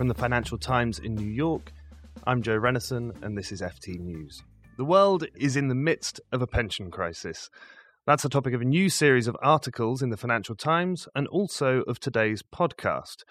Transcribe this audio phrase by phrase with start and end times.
[0.00, 1.72] From the Financial Times in New York,
[2.26, 4.42] I'm Joe Renison, and this is FT News.
[4.78, 7.50] The world is in the midst of a pension crisis.
[8.06, 11.82] That's the topic of a new series of articles in the Financial Times and also
[11.82, 13.24] of today's podcast.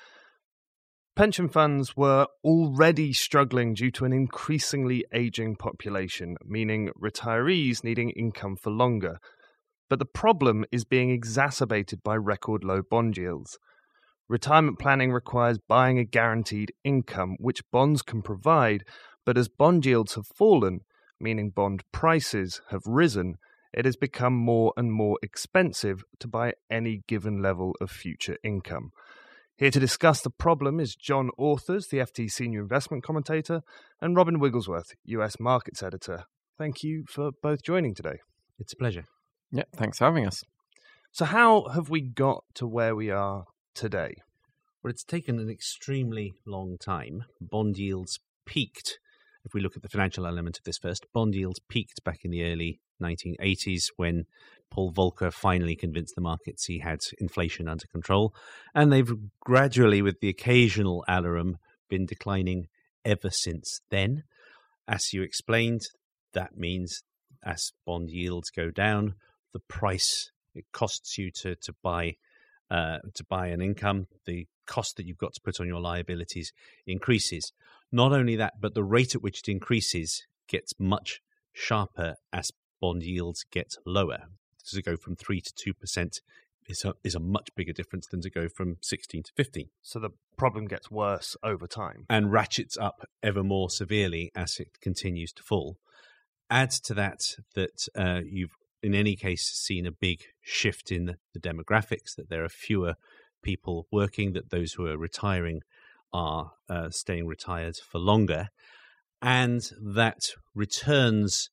[1.16, 8.56] Pension funds were already struggling due to an increasingly aging population, meaning retirees needing income
[8.56, 9.18] for longer.
[9.90, 13.58] But the problem is being exacerbated by record low bond yields.
[14.30, 18.84] Retirement planning requires buying a guaranteed income, which bonds can provide,
[19.26, 20.82] but as bond yields have fallen,
[21.20, 23.38] meaning bond prices have risen,
[23.74, 28.92] it has become more and more expensive to buy any given level of future income.
[29.58, 33.62] Here to discuss the problem is John Authers, the FT senior investment commentator,
[34.00, 36.26] and Robin Wigglesworth, US markets editor.
[36.58, 38.20] Thank you for both joining today.
[38.60, 39.06] It's a pleasure.
[39.52, 40.44] Yeah, thanks for having us.
[41.12, 43.46] So, how have we got to where we are
[43.80, 44.14] today?
[44.84, 47.24] Well, it's taken an extremely long time.
[47.40, 49.00] Bond yields peaked.
[49.46, 52.32] If we look at the financial element of this first, bond yields peaked back in
[52.32, 54.26] the early 1980s when
[54.70, 58.34] Paul Volcker finally convinced the markets he had inflation under control.
[58.76, 61.58] And they've gradually, with the occasional alarum,
[61.90, 62.68] been declining
[63.06, 64.24] ever since then.
[64.90, 65.84] As you explained,
[66.34, 67.02] that means
[67.46, 69.14] as bond yields go down,
[69.54, 72.16] the price it costs you to, to buy
[72.70, 76.52] uh, to buy an income, the cost that you've got to put on your liabilities
[76.86, 77.52] increases.
[77.92, 81.22] Not only that, but the rate at which it increases gets much
[81.54, 84.26] sharper as bond yields get lower
[84.66, 86.20] to go from 3 to 2%
[86.68, 89.70] is a, is a much bigger difference than to go from 16 to 15.
[89.82, 92.06] So the problem gets worse over time.
[92.10, 95.78] And ratchets up ever more severely as it continues to fall.
[96.50, 97.22] Add to that
[97.56, 102.44] that uh, you've, in any case, seen a big shift in the demographics, that there
[102.44, 102.96] are fewer
[103.42, 105.62] people working, that those who are retiring
[106.12, 108.50] are uh, staying retired for longer,
[109.22, 111.50] and that returns.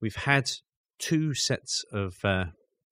[0.00, 0.50] We've had
[0.98, 2.46] two sets of uh,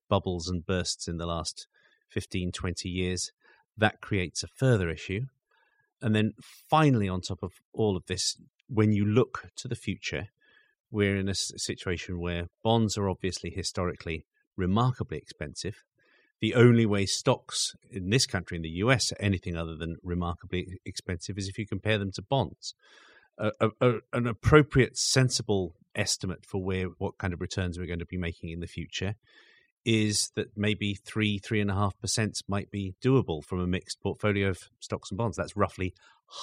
[0.09, 1.67] bubbles and bursts in the last
[2.11, 3.33] 15, 20 years.
[3.77, 5.23] That creates a further issue.
[6.01, 6.33] And then
[6.69, 8.37] finally, on top of all of this,
[8.69, 10.29] when you look to the future,
[10.91, 14.25] we're in a situation where bonds are obviously historically
[14.57, 15.85] remarkably expensive.
[16.41, 20.79] The only way stocks in this country, in the US, are anything other than remarkably
[20.85, 22.75] expensive is if you compare them to bonds.
[23.39, 28.07] A, a, an appropriate, sensible estimate for where what kind of returns we're going to
[28.07, 29.15] be making in the future
[29.85, 34.01] is that maybe three, three and a half percent might be doable from a mixed
[34.03, 35.37] portfolio of stocks and bonds.
[35.37, 35.95] That's roughly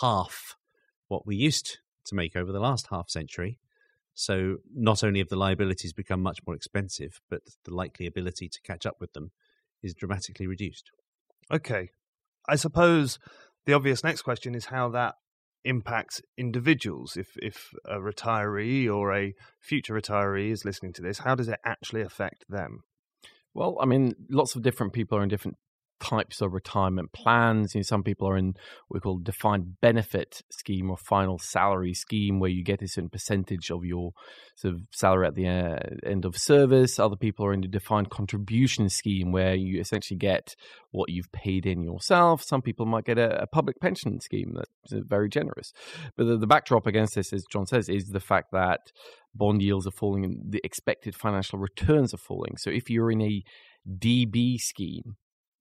[0.02, 0.56] half
[1.08, 3.60] what we used to make over the last half century.
[4.16, 8.62] So not only have the liabilities become much more expensive, but the likely ability to
[8.62, 9.32] catch up with them
[9.84, 10.90] is dramatically reduced.
[11.52, 11.90] Okay.
[12.48, 13.20] I suppose
[13.66, 15.16] the obvious next question is how that
[15.66, 17.18] impacts individuals.
[17.18, 21.60] If if a retiree or a future retiree is listening to this, how does it
[21.66, 22.84] actually affect them?
[23.54, 25.58] Well, I mean, lots of different people are in different
[26.00, 27.74] types of retirement plans.
[27.74, 28.54] You know, some people are in
[28.88, 33.10] what we call defined benefit scheme or final salary scheme, where you get a certain
[33.10, 34.12] percentage of your
[34.56, 37.00] sort of salary at the uh, end of service.
[37.00, 40.56] Other people are in the defined contribution scheme, where you essentially get
[40.92, 42.44] what you've paid in yourself.
[42.44, 45.74] Some people might get a, a public pension scheme that's very generous.
[46.16, 48.92] But the, the backdrop against this, as John says, is the fact that
[49.34, 52.58] bond yields are falling and the expected financial returns are falling.
[52.58, 53.44] So if you're in a
[53.88, 55.16] DB scheme,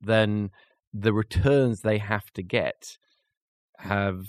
[0.06, 0.50] then
[0.92, 2.97] the returns they have to get
[3.78, 4.25] have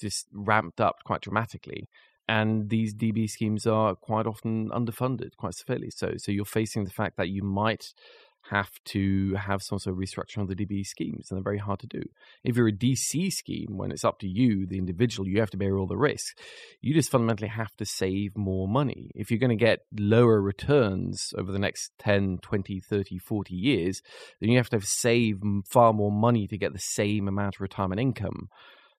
[0.00, 1.88] just ramped up quite dramatically.
[2.26, 5.90] And these DB schemes are quite often underfunded, quite severely.
[5.90, 7.92] So, so you're facing the fact that you might
[8.50, 11.78] have to have some sort of restructuring of the DB schemes, and they're very hard
[11.80, 12.02] to do.
[12.42, 15.56] If you're a DC scheme, when it's up to you, the individual, you have to
[15.56, 16.34] bear all the risks.
[16.80, 19.12] You just fundamentally have to save more money.
[19.14, 24.02] If you're going to get lower returns over the next 10, 20, 30, 40 years,
[24.40, 28.00] then you have to save far more money to get the same amount of retirement
[28.00, 28.48] income.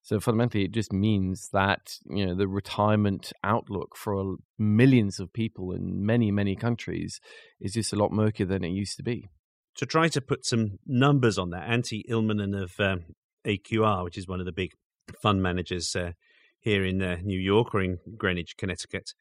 [0.03, 5.74] So fundamentally, it just means that you know the retirement outlook for millions of people
[5.74, 7.19] in many many countries
[7.59, 9.30] is just a lot murkier than it used to be.
[9.77, 13.15] To try to put some numbers on that, Antti Ilmanen of um,
[13.45, 14.73] AQR, which is one of the big
[15.21, 16.12] fund managers uh,
[16.59, 19.13] here in uh, New York or in Greenwich, Connecticut,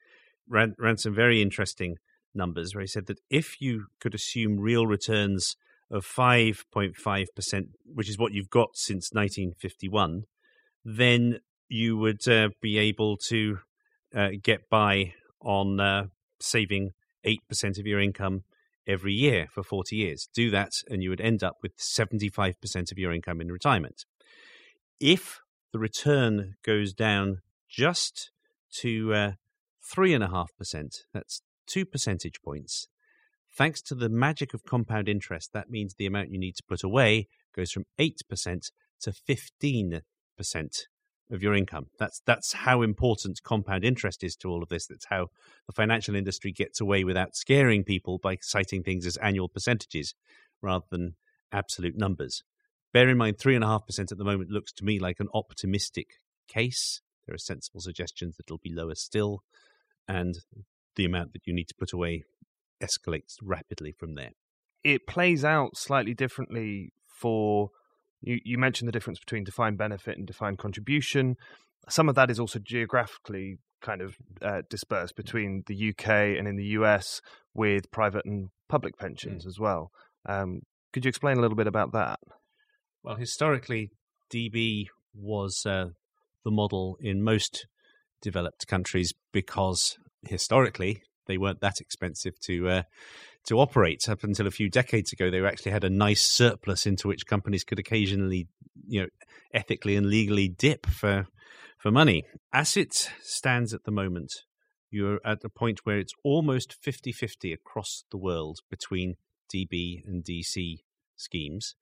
[0.47, 1.97] ran, ran some very interesting
[2.33, 5.55] numbers where he said that if you could assume real returns
[5.89, 10.23] of 5.5%, which is what you've got since 1951,
[10.85, 13.59] then you would uh, be able to
[14.15, 16.05] uh, get by on uh,
[16.39, 16.91] saving
[17.25, 18.43] 8% of your income
[18.87, 20.27] every year for 40 years.
[20.33, 24.05] Do that, and you would end up with 75% of your income in retirement.
[24.99, 25.39] If
[25.71, 28.31] the return goes down just
[28.79, 29.31] to uh,
[29.95, 31.03] 3.5%.
[31.13, 32.87] That's two percentage points.
[33.57, 36.83] Thanks to the magic of compound interest, that means the amount you need to put
[36.83, 40.01] away goes from 8% to 15%
[41.31, 41.87] of your income.
[41.97, 44.87] That's that's how important compound interest is to all of this.
[44.87, 45.27] That's how
[45.67, 50.13] the financial industry gets away without scaring people by citing things as annual percentages
[50.61, 51.15] rather than
[51.51, 52.43] absolute numbers.
[52.93, 55.19] Bear in mind, three and a half percent at the moment looks to me like
[55.19, 56.07] an optimistic
[56.47, 57.01] case.
[57.25, 59.43] There are sensible suggestions that it'll be lower still,
[60.07, 60.35] and
[60.95, 62.23] the amount that you need to put away
[62.81, 64.31] escalates rapidly from there.
[64.83, 67.69] It plays out slightly differently for
[68.21, 71.35] you, you mentioned the difference between defined benefit and defined contribution.
[71.89, 76.55] Some of that is also geographically kind of uh, dispersed between the UK and in
[76.55, 77.21] the US
[77.53, 79.47] with private and public pensions mm.
[79.47, 79.91] as well.
[80.27, 80.61] Um,
[80.93, 82.19] could you explain a little bit about that?
[83.03, 83.89] Well, historically,
[84.31, 85.87] DB was uh,
[86.45, 87.65] the model in most
[88.21, 92.81] developed countries because historically they weren't that expensive to uh,
[93.45, 94.07] to operate.
[94.07, 97.63] Up until a few decades ago, they actually had a nice surplus into which companies
[97.63, 98.47] could occasionally,
[98.87, 99.07] you know,
[99.53, 101.27] ethically and legally dip for
[101.77, 102.23] for money.
[102.53, 104.31] As it stands at the moment,
[104.91, 109.15] you're at the point where it's almost 50-50 across the world between
[109.53, 110.79] DB and DC
[111.15, 111.75] schemes.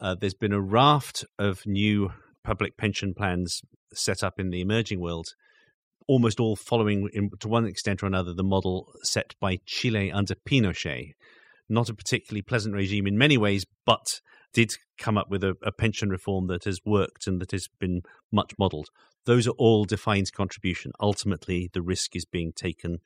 [0.00, 2.12] Uh, there's been a raft of new
[2.44, 3.62] public pension plans
[3.92, 5.34] set up in the emerging world
[6.10, 10.34] almost all following, in, to one extent or another, the model set by Chile under
[10.34, 11.12] Pinochet.
[11.68, 14.20] Not a particularly pleasant regime in many ways, but
[14.52, 18.02] did come up with a, a pension reform that has worked and that has been
[18.32, 18.88] much modelled.
[19.24, 20.90] Those are all defined contribution.
[20.98, 22.98] Ultimately, the risk is being taken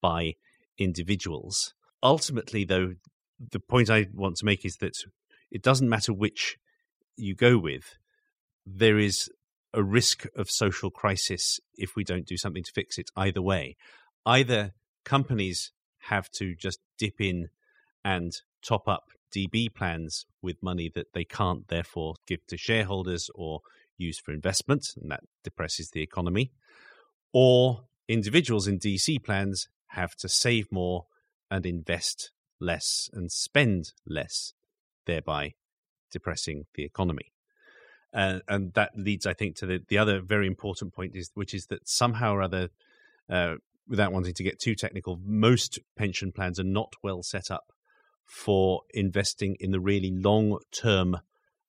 [0.00, 0.34] by
[0.78, 1.74] individuals.
[2.00, 2.94] Ultimately, though,
[3.50, 4.94] the point I want to make is that
[5.50, 6.58] it doesn't matter which
[7.16, 7.96] you go with,
[8.64, 9.28] there is
[9.74, 13.76] a risk of social crisis if we don't do something to fix it either way.
[14.26, 14.72] Either
[15.04, 15.72] companies
[16.08, 17.48] have to just dip in
[18.04, 18.32] and
[18.62, 23.60] top up DB plans with money that they can't therefore give to shareholders or
[23.96, 26.52] use for investment, and that depresses the economy.
[27.32, 31.06] Or individuals in DC plans have to save more
[31.50, 32.30] and invest
[32.60, 34.54] less and spend less,
[35.06, 35.54] thereby
[36.10, 37.31] depressing the economy.
[38.14, 41.54] Uh, and that leads, I think, to the, the other very important point is which
[41.54, 42.68] is that somehow or other,
[43.30, 43.54] uh,
[43.88, 47.72] without wanting to get too technical, most pension plans are not well set up
[48.26, 51.18] for investing in the really long term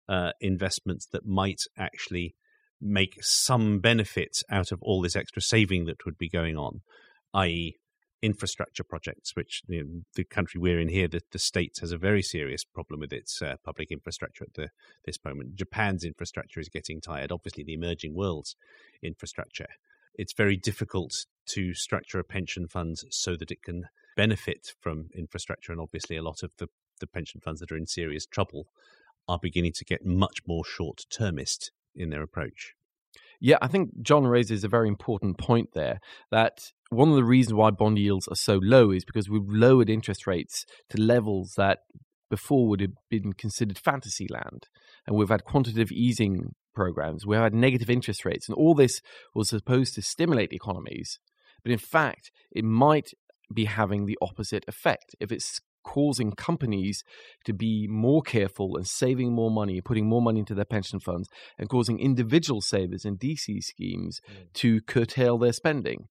[0.10, 2.36] uh, investments that might actually
[2.82, 6.82] make some benefit out of all this extra saving that would be going on,
[7.34, 7.78] i.e.,
[8.24, 11.98] infrastructure projects, which you know, the country we're in here, the, the state has a
[11.98, 14.70] very serious problem with its uh, public infrastructure at the,
[15.06, 15.56] this moment.
[15.56, 18.56] Japan's infrastructure is getting tired, obviously, the emerging world's
[19.04, 19.68] infrastructure.
[20.16, 23.84] It's very difficult to structure a pension fund so that it can
[24.16, 26.68] benefit from infrastructure, and obviously, a lot of the,
[27.02, 28.68] the pension funds that are in serious trouble
[29.28, 32.74] are beginning to get much more short termist in their approach.
[33.46, 36.00] Yeah, I think John raises a very important point there
[36.32, 36.60] that
[36.92, 40.26] one of the reasons why bond yields are so low is because we've lowered interest
[40.26, 41.80] rates to levels that
[42.30, 44.70] before would have been considered fantasy land.
[45.06, 49.02] And we've had quantitative easing programs, we've had negative interest rates, and all this
[49.36, 51.20] was supposed to stimulate economies.
[51.64, 53.10] But in fact, it might
[53.54, 55.18] be having the opposite effect.
[55.20, 57.04] If it's causing companies
[57.46, 61.30] to be more careful and saving more money, putting more money into their pension funds,
[61.58, 64.52] and causing individual savers in DC schemes mm.
[64.54, 66.08] to curtail their spending.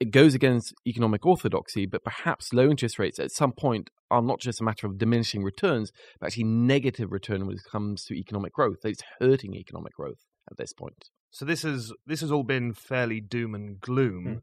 [0.00, 4.40] It goes against economic orthodoxy, but perhaps low interest rates at some point are not
[4.40, 8.52] just a matter of diminishing returns, but actually negative return when it comes to economic
[8.52, 8.78] growth.
[8.84, 11.10] It's hurting economic growth at this point.
[11.30, 14.26] So this is this has all been fairly doom and gloom.
[14.26, 14.40] Mm.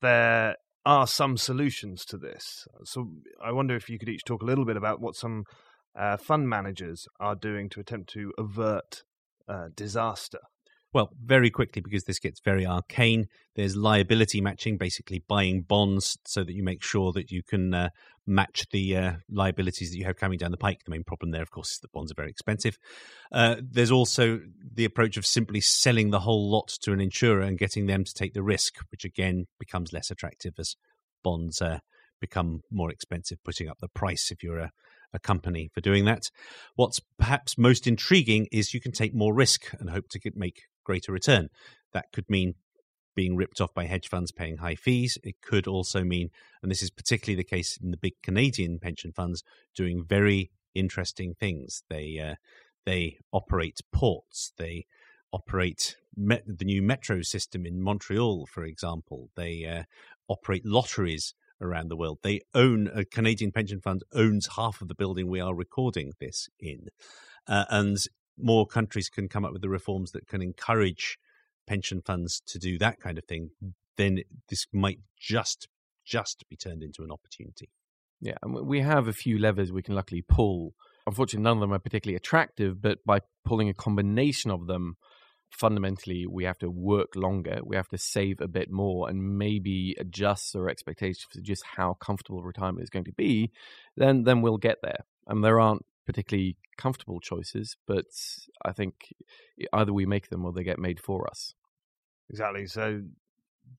[0.00, 2.66] There are some solutions to this.
[2.84, 3.08] So
[3.44, 5.44] I wonder if you could each talk a little bit about what some
[5.98, 9.02] uh, fund managers are doing to attempt to avert
[9.48, 10.40] uh, disaster.
[10.92, 16.44] Well, very quickly, because this gets very arcane, there's liability matching, basically buying bonds so
[16.44, 17.88] that you make sure that you can uh,
[18.26, 20.80] match the uh, liabilities that you have coming down the pike.
[20.84, 22.76] The main problem there, of course, is that bonds are very expensive.
[23.32, 24.40] Uh, there's also
[24.74, 28.12] the approach of simply selling the whole lot to an insurer and getting them to
[28.12, 30.76] take the risk, which again becomes less attractive as
[31.24, 31.78] bonds uh,
[32.20, 34.72] become more expensive, putting up the price if you're a
[35.12, 36.30] a company for doing that.
[36.74, 41.12] What's perhaps most intriguing is you can take more risk and hope to make greater
[41.12, 41.48] return.
[41.92, 42.54] That could mean
[43.14, 45.18] being ripped off by hedge funds paying high fees.
[45.22, 46.30] It could also mean,
[46.62, 49.42] and this is particularly the case in the big Canadian pension funds,
[49.76, 51.82] doing very interesting things.
[51.90, 52.36] They uh,
[52.84, 54.52] they operate ports.
[54.56, 54.86] They
[55.32, 59.30] operate met- the new metro system in Montreal, for example.
[59.36, 59.84] They uh,
[60.28, 62.18] operate lotteries around the world.
[62.22, 66.48] They own a Canadian pension fund owns half of the building we are recording this
[66.58, 66.88] in,
[67.46, 67.98] uh, and
[68.38, 71.18] more countries can come up with the reforms that can encourage
[71.66, 73.50] pension funds to do that kind of thing.
[73.96, 75.68] Then this might just
[76.04, 77.70] just be turned into an opportunity.
[78.20, 80.74] Yeah, we have a few levers we can luckily pull.
[81.06, 84.96] Unfortunately, none of them are particularly attractive, but by pulling a combination of them,
[85.52, 89.94] fundamentally we have to work longer we have to save a bit more and maybe
[90.00, 93.50] adjust our expectations for just how comfortable retirement is going to be
[93.96, 98.04] then then we'll get there and there aren't particularly comfortable choices but
[98.64, 98.94] i think
[99.72, 101.54] either we make them or they get made for us.
[102.30, 103.02] Exactly so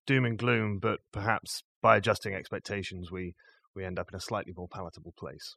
[0.06, 3.36] doom and gloom but perhaps by adjusting expectations we
[3.76, 5.56] we end up in a slightly more palatable place.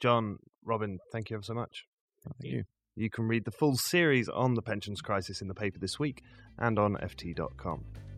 [0.00, 1.84] John robin thank you ever so much.
[2.26, 2.64] Oh, thank you
[2.96, 3.10] you.
[3.10, 6.22] can read the full series on the pensions crisis in the paper this week
[6.58, 8.11] and on FT.com.